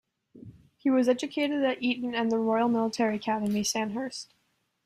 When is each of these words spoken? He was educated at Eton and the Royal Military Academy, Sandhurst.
He 0.77 0.89
was 0.89 1.07
educated 1.07 1.63
at 1.63 1.79
Eton 1.83 2.15
and 2.15 2.31
the 2.31 2.39
Royal 2.39 2.67
Military 2.67 3.17
Academy, 3.17 3.63
Sandhurst. 3.63 4.33